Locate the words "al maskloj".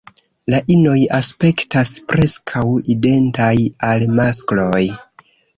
3.91-4.85